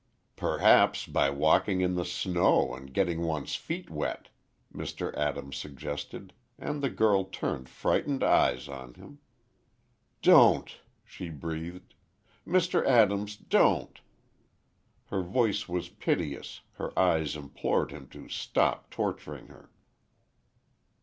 "Perhaps 0.35 1.05
by 1.05 1.29
walking 1.29 1.81
in 1.81 1.93
the 1.93 2.03
snow, 2.05 2.73
and 2.73 2.91
getting 2.91 3.21
one's 3.21 3.53
feet 3.53 3.87
wet," 3.91 4.29
Mr. 4.73 5.15
Adams 5.15 5.57
suggested, 5.57 6.33
and 6.57 6.81
the 6.81 6.89
girl 6.89 7.25
turned 7.25 7.69
frightened 7.69 8.23
eyes 8.23 8.67
on 8.67 8.95
him. 8.95 9.19
"Don't," 10.23 10.77
she 11.05 11.29
breathed; 11.29 11.93
"Mr. 12.47 12.83
Adams, 12.83 13.35
don't!" 13.37 14.01
Her 15.11 15.21
voice 15.21 15.69
was 15.69 15.89
piteous 15.89 16.61
her 16.77 16.97
eyes 16.97 17.35
implored 17.35 17.91
him 17.91 18.07
to 18.07 18.27
stop 18.27 18.89
torturing 18.89 19.49
her. 19.49 19.69